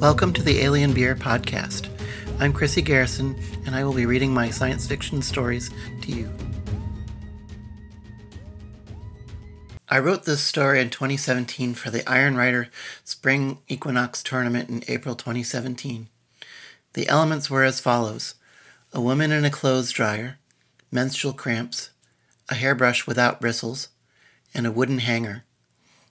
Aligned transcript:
Welcome 0.00 0.32
to 0.34 0.44
the 0.44 0.60
Alien 0.60 0.94
Beer 0.94 1.16
Podcast. 1.16 1.88
I'm 2.38 2.52
Chrissy 2.52 2.82
Garrison, 2.82 3.34
and 3.66 3.74
I 3.74 3.82
will 3.82 3.92
be 3.92 4.06
reading 4.06 4.32
my 4.32 4.48
science 4.48 4.86
fiction 4.86 5.20
stories 5.20 5.72
to 6.02 6.12
you. 6.12 6.32
I 9.88 9.98
wrote 9.98 10.24
this 10.24 10.40
story 10.40 10.80
in 10.80 10.90
2017 10.90 11.74
for 11.74 11.90
the 11.90 12.08
Iron 12.08 12.36
Writer 12.36 12.68
Spring 13.02 13.58
Equinox 13.66 14.22
Tournament 14.22 14.68
in 14.68 14.84
April 14.86 15.16
2017. 15.16 16.08
The 16.92 17.08
elements 17.08 17.50
were 17.50 17.64
as 17.64 17.80
follows 17.80 18.36
a 18.92 19.00
woman 19.00 19.32
in 19.32 19.44
a 19.44 19.50
clothes 19.50 19.90
dryer, 19.90 20.38
menstrual 20.92 21.32
cramps, 21.32 21.90
a 22.48 22.54
hairbrush 22.54 23.08
without 23.08 23.40
bristles, 23.40 23.88
and 24.54 24.64
a 24.64 24.70
wooden 24.70 24.98
hanger. 24.98 25.42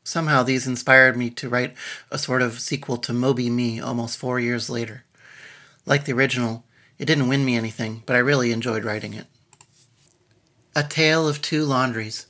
Somehow 0.07 0.41
these 0.41 0.65
inspired 0.65 1.17
me 1.17 1.29
to 1.31 1.49
write 1.49 1.75
a 2.09 2.17
sort 2.17 2.41
of 2.41 2.61
sequel 2.61 2.95
to 2.95 3.11
Moby 3.11 3.49
Me 3.49 3.81
almost 3.81 4.17
four 4.17 4.39
years 4.39 4.69
later. 4.69 5.03
Like 5.85 6.05
the 6.05 6.13
original, 6.13 6.63
it 6.97 7.03
didn't 7.03 7.27
win 7.27 7.43
me 7.43 7.57
anything, 7.57 8.03
but 8.05 8.15
I 8.15 8.19
really 8.19 8.53
enjoyed 8.53 8.85
writing 8.85 9.13
it. 9.13 9.25
A 10.77 10.83
Tale 10.83 11.27
of 11.27 11.41
Two 11.41 11.65
Laundries. 11.65 12.27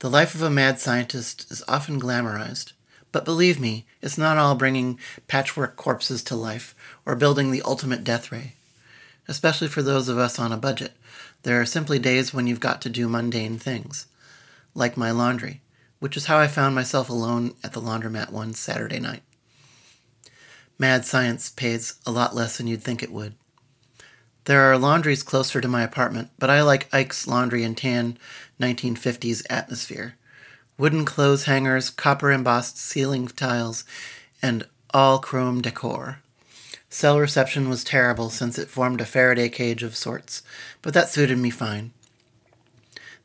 The 0.00 0.10
life 0.10 0.34
of 0.34 0.42
a 0.42 0.50
mad 0.50 0.78
scientist 0.78 1.50
is 1.50 1.64
often 1.66 1.98
glamorized, 1.98 2.74
but 3.10 3.24
believe 3.24 3.58
me, 3.58 3.86
it's 4.02 4.18
not 4.18 4.36
all 4.36 4.56
bringing 4.56 4.98
patchwork 5.26 5.76
corpses 5.76 6.22
to 6.24 6.36
life 6.36 6.74
or 7.06 7.16
building 7.16 7.50
the 7.50 7.62
ultimate 7.62 8.04
death 8.04 8.30
ray. 8.30 8.56
Especially 9.26 9.68
for 9.68 9.80
those 9.80 10.10
of 10.10 10.18
us 10.18 10.38
on 10.38 10.52
a 10.52 10.58
budget, 10.58 10.92
there 11.44 11.58
are 11.58 11.64
simply 11.64 11.98
days 11.98 12.34
when 12.34 12.46
you've 12.46 12.60
got 12.60 12.82
to 12.82 12.90
do 12.90 13.08
mundane 13.08 13.58
things, 13.58 14.06
like 14.74 14.94
my 14.94 15.10
laundry 15.10 15.62
which 15.98 16.16
is 16.16 16.26
how 16.26 16.38
I 16.38 16.46
found 16.46 16.74
myself 16.74 17.08
alone 17.08 17.54
at 17.62 17.72
the 17.72 17.80
laundromat 17.80 18.30
one 18.30 18.54
Saturday 18.54 19.00
night. 19.00 19.22
Mad 20.78 21.04
science 21.04 21.50
pays 21.50 21.94
a 22.06 22.12
lot 22.12 22.34
less 22.34 22.56
than 22.56 22.66
you'd 22.66 22.82
think 22.82 23.02
it 23.02 23.12
would. 23.12 23.34
There 24.44 24.62
are 24.62 24.78
laundries 24.78 25.22
closer 25.22 25.60
to 25.60 25.68
my 25.68 25.82
apartment, 25.82 26.30
but 26.38 26.48
I 26.48 26.62
like 26.62 26.92
Ike's 26.94 27.26
Laundry 27.26 27.64
and 27.64 27.76
Tan 27.76 28.16
1950s 28.60 29.44
atmosphere. 29.50 30.14
Wooden 30.78 31.04
clothes 31.04 31.44
hangers, 31.44 31.90
copper 31.90 32.30
embossed 32.30 32.78
ceiling 32.78 33.26
tiles, 33.26 33.84
and 34.40 34.66
all 34.94 35.18
chrome 35.18 35.60
decor. 35.60 36.20
Cell 36.88 37.18
reception 37.20 37.68
was 37.68 37.84
terrible 37.84 38.30
since 38.30 38.58
it 38.58 38.70
formed 38.70 39.00
a 39.00 39.04
Faraday 39.04 39.48
cage 39.50 39.82
of 39.82 39.96
sorts, 39.96 40.42
but 40.80 40.94
that 40.94 41.10
suited 41.10 41.36
me 41.36 41.50
fine. 41.50 41.92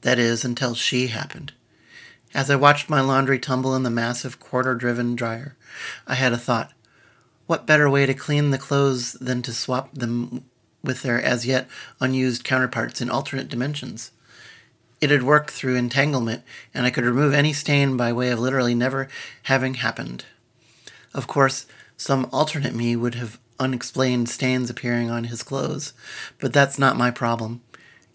That 0.02 0.20
is, 0.20 0.44
until 0.44 0.76
she 0.76 1.08
happened. 1.08 1.54
As 2.34 2.50
I 2.50 2.56
watched 2.56 2.90
my 2.90 3.00
laundry 3.00 3.38
tumble 3.38 3.76
in 3.76 3.84
the 3.84 3.92
massive 3.92 4.40
quarter 4.40 4.74
driven 4.74 5.16
dryer, 5.16 5.56
I 6.08 6.16
had 6.16 6.34
a 6.34 6.38
thought. 6.38 6.74
What 7.46 7.68
better 7.68 7.90
way 7.90 8.06
to 8.06 8.14
clean 8.14 8.50
the 8.50 8.58
clothes 8.58 9.14
than 9.14 9.42
to 9.44 9.54
swap 9.54 9.94
them 9.94 10.46
with 10.84 11.04
their 11.04 11.22
as 11.22 11.46
yet 11.46 11.68
unused 12.00 12.44
counterparts 12.44 13.02
in 13.02 13.10
alternate 13.10 13.50
dimensions? 13.50 14.12
It 15.00 15.12
had 15.12 15.24
worked 15.24 15.52
through 15.52 15.76
entanglement, 15.76 16.44
and 16.74 16.86
I 16.86 16.90
could 16.90 17.04
remove 17.04 17.34
any 17.34 17.54
stain 17.54 17.98
by 17.98 18.12
way 18.12 18.30
of 18.30 18.40
literally 18.40 18.74
never 18.74 19.10
having 19.44 19.76
happened. 19.76 20.26
Of 21.14 21.28
course, 21.28 21.68
some 21.98 22.28
alternate 22.32 22.74
me 22.74 22.96
would 22.96 23.16
have 23.16 23.38
unexplained 23.60 24.30
stains 24.30 24.70
appearing 24.70 25.12
on 25.12 25.26
his 25.26 25.44
clothes, 25.44 25.94
but 26.40 26.54
that's 26.54 26.80
not 26.80 26.98
my 26.98 27.12
problem. 27.12 27.62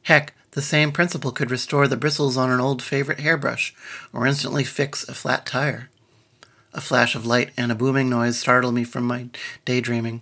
Heck, 0.02 0.34
the 0.58 0.62
same 0.62 0.90
principle 0.90 1.30
could 1.30 1.52
restore 1.52 1.86
the 1.86 1.96
bristles 1.96 2.36
on 2.36 2.50
an 2.50 2.58
old 2.58 2.82
favorite 2.82 3.20
hairbrush, 3.20 3.72
or 4.12 4.26
instantly 4.26 4.64
fix 4.64 5.08
a 5.08 5.14
flat 5.14 5.46
tire. 5.46 5.88
A 6.74 6.80
flash 6.80 7.14
of 7.14 7.24
light 7.24 7.52
and 7.56 7.70
a 7.70 7.76
booming 7.76 8.10
noise 8.10 8.40
startled 8.40 8.74
me 8.74 8.82
from 8.82 9.04
my 9.04 9.28
daydreaming. 9.64 10.20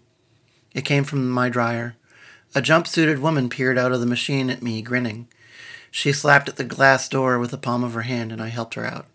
It 0.74 0.84
came 0.84 1.04
from 1.04 1.30
my 1.30 1.48
dryer. 1.48 1.96
A 2.54 2.60
jump-suited 2.60 3.20
woman 3.20 3.48
peered 3.48 3.78
out 3.78 3.92
of 3.92 4.00
the 4.00 4.04
machine 4.04 4.50
at 4.50 4.62
me, 4.62 4.82
grinning. 4.82 5.26
She 5.90 6.12
slapped 6.12 6.50
at 6.50 6.56
the 6.56 6.64
glass 6.64 7.08
door 7.08 7.38
with 7.38 7.50
the 7.50 7.56
palm 7.56 7.82
of 7.82 7.94
her 7.94 8.02
hand, 8.02 8.30
and 8.30 8.42
I 8.42 8.48
helped 8.48 8.74
her 8.74 8.84
out. 8.84 9.06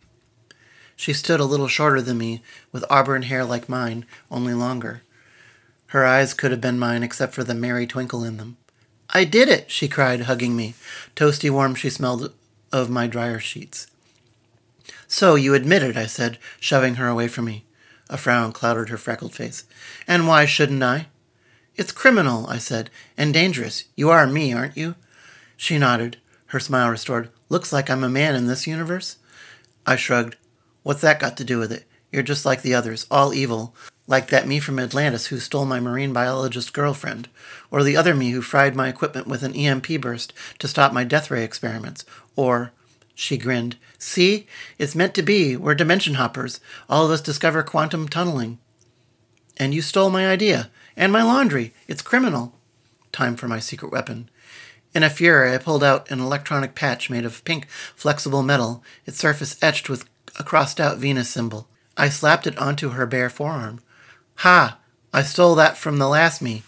She 0.95 1.13
stood 1.13 1.39
a 1.39 1.45
little 1.45 1.67
shorter 1.67 2.01
than 2.01 2.17
me, 2.17 2.41
with 2.71 2.83
auburn 2.89 3.21
hair 3.21 3.45
like 3.45 3.69
mine, 3.69 4.07
only 4.31 4.55
longer. 4.55 5.03
Her 5.89 6.03
eyes 6.03 6.33
could 6.33 6.49
have 6.49 6.61
been 6.61 6.79
mine 6.79 7.03
except 7.03 7.35
for 7.35 7.43
the 7.43 7.53
merry 7.53 7.85
twinkle 7.85 8.23
in 8.23 8.37
them. 8.37 8.57
I 9.13 9.25
did 9.25 9.49
it, 9.49 9.69
she 9.69 9.87
cried, 9.87 10.21
hugging 10.21 10.55
me. 10.55 10.73
Toasty 11.15 11.49
warm 11.49 11.75
she 11.75 11.89
smelled 11.89 12.33
of 12.71 12.89
my 12.89 13.07
dryer 13.07 13.39
sheets. 13.39 13.87
So 15.07 15.35
you 15.35 15.53
admit 15.53 15.83
it, 15.83 15.97
I 15.97 16.05
said, 16.05 16.37
shoving 16.59 16.95
her 16.95 17.07
away 17.07 17.27
from 17.27 17.45
me. 17.45 17.65
A 18.09 18.17
frown 18.17 18.53
clouded 18.53 18.87
her 18.89 18.97
freckled 18.97 19.35
face. 19.35 19.65
And 20.07 20.27
why 20.27 20.45
shouldn't 20.45 20.81
I? 20.81 21.07
It's 21.75 21.91
criminal, 21.91 22.47
I 22.47 22.57
said, 22.57 22.89
and 23.17 23.33
dangerous. 23.33 23.85
You 23.95 24.09
are 24.09 24.27
me, 24.27 24.53
aren't 24.53 24.77
you? 24.77 24.95
She 25.57 25.77
nodded, 25.77 26.17
her 26.47 26.59
smile 26.59 26.89
restored. 26.89 27.29
Looks 27.49 27.73
like 27.73 27.89
I'm 27.89 28.03
a 28.03 28.09
man 28.09 28.35
in 28.35 28.47
this 28.47 28.67
universe? 28.67 29.17
I 29.85 29.97
shrugged. 29.97 30.37
What's 30.83 31.01
that 31.01 31.19
got 31.19 31.35
to 31.37 31.43
do 31.43 31.59
with 31.59 31.71
it? 31.71 31.85
You're 32.11 32.23
just 32.23 32.45
like 32.45 32.61
the 32.61 32.73
others, 32.73 33.07
all 33.11 33.33
evil, 33.33 33.75
like 34.07 34.27
that 34.27 34.47
me 34.47 34.59
from 34.59 34.79
Atlantis 34.79 35.27
who 35.27 35.39
stole 35.39 35.65
my 35.65 35.79
marine 35.79 36.11
biologist 36.11 36.73
girlfriend, 36.73 37.29
or 37.69 37.83
the 37.83 37.95
other 37.95 38.13
me 38.13 38.31
who 38.31 38.41
fried 38.41 38.75
my 38.75 38.89
equipment 38.89 39.27
with 39.27 39.43
an 39.43 39.55
EMP 39.55 40.01
burst 40.01 40.33
to 40.59 40.67
stop 40.67 40.91
my 40.91 41.03
death 41.03 41.31
ray 41.31 41.43
experiments, 41.43 42.05
or, 42.35 42.71
she 43.15 43.37
grinned, 43.37 43.77
see, 43.97 44.47
it's 44.77 44.95
meant 44.95 45.13
to 45.15 45.21
be, 45.21 45.55
we're 45.55 45.75
dimension 45.75 46.15
hoppers, 46.15 46.59
all 46.89 47.05
of 47.05 47.11
us 47.11 47.21
discover 47.21 47.63
quantum 47.63 48.07
tunneling. 48.07 48.57
And 49.57 49.73
you 49.73 49.81
stole 49.81 50.09
my 50.09 50.27
idea, 50.27 50.69
and 50.97 51.11
my 51.11 51.23
laundry, 51.23 51.73
it's 51.87 52.01
criminal. 52.01 52.55
Time 53.11 53.35
for 53.35 53.47
my 53.47 53.59
secret 53.59 53.91
weapon. 53.91 54.29
In 54.93 55.03
a 55.03 55.09
fury, 55.09 55.53
I 55.53 55.57
pulled 55.57 55.83
out 55.83 56.09
an 56.11 56.19
electronic 56.19 56.75
patch 56.75 57.09
made 57.09 57.25
of 57.25 57.43
pink, 57.45 57.69
flexible 57.69 58.43
metal, 58.43 58.83
its 59.05 59.19
surface 59.19 59.57
etched 59.61 59.87
with 59.87 60.09
a 60.37 60.43
crossed 60.43 60.79
out 60.79 60.97
Venus 60.97 61.29
symbol. 61.29 61.67
I 61.95 62.09
slapped 62.09 62.47
it 62.47 62.57
onto 62.57 62.89
her 62.89 63.05
bare 63.05 63.29
forearm. 63.29 63.79
Ha! 64.35 64.79
I 65.13 65.23
stole 65.23 65.55
that 65.55 65.77
from 65.77 65.97
the 65.97 66.07
last 66.07 66.41
me. 66.41 66.63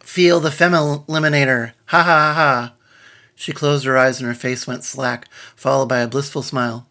Feel 0.00 0.40
the 0.40 0.50
femeliminator. 0.50 1.72
Ha 1.86 2.02
ha 2.02 2.02
ha 2.02 2.34
ha. 2.34 2.74
She 3.34 3.52
closed 3.52 3.84
her 3.84 3.96
eyes 3.96 4.18
and 4.18 4.26
her 4.26 4.34
face 4.34 4.66
went 4.66 4.82
slack, 4.82 5.28
followed 5.54 5.88
by 5.88 5.98
a 5.98 6.08
blissful 6.08 6.42
smile. 6.42 6.88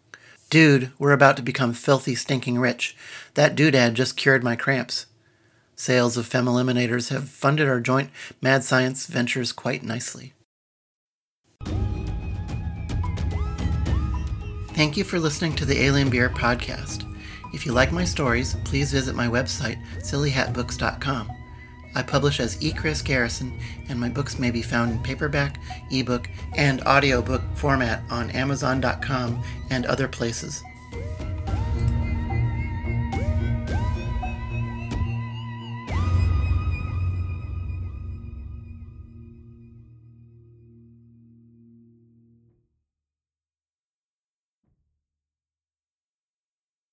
Dude, 0.50 0.92
we're 0.98 1.12
about 1.12 1.36
to 1.36 1.42
become 1.42 1.74
filthy, 1.74 2.14
stinking 2.14 2.58
rich. 2.58 2.96
That 3.34 3.54
doodad 3.54 3.92
just 3.92 4.16
cured 4.16 4.42
my 4.42 4.56
cramps. 4.56 5.06
Sales 5.76 6.16
of 6.16 6.28
femeliminators 6.28 7.10
have 7.10 7.28
funded 7.28 7.68
our 7.68 7.80
joint 7.80 8.10
mad 8.40 8.64
science 8.64 9.06
ventures 9.06 9.52
quite 9.52 9.82
nicely. 9.82 10.32
Thank 14.72 14.96
you 14.96 15.04
for 15.04 15.18
listening 15.18 15.54
to 15.56 15.64
the 15.64 15.82
Alien 15.82 16.08
Beer 16.08 16.30
podcast. 16.30 17.07
If 17.52 17.64
you 17.64 17.72
like 17.72 17.92
my 17.92 18.04
stories, 18.04 18.54
please 18.64 18.92
visit 18.92 19.14
my 19.14 19.26
website, 19.26 19.82
sillyhatbooks.com. 19.98 21.32
I 21.94 22.02
publish 22.02 22.38
as 22.38 22.62
E. 22.62 22.72
Chris 22.72 23.02
Garrison, 23.02 23.58
and 23.88 23.98
my 23.98 24.08
books 24.08 24.38
may 24.38 24.50
be 24.50 24.62
found 24.62 24.92
in 24.92 25.02
paperback, 25.02 25.58
ebook, 25.90 26.28
and 26.56 26.82
audiobook 26.82 27.42
format 27.54 28.02
on 28.10 28.30
Amazon.com 28.30 29.42
and 29.70 29.86
other 29.86 30.06
places. 30.06 30.62